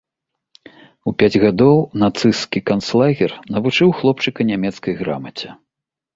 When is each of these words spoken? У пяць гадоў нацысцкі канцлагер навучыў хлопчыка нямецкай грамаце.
У 1.11 1.11
пяць 1.19 1.41
гадоў 1.43 1.77
нацысцкі 2.05 2.59
канцлагер 2.71 3.31
навучыў 3.57 3.93
хлопчыка 4.01 4.41
нямецкай 4.55 4.93
грамаце. 5.05 5.47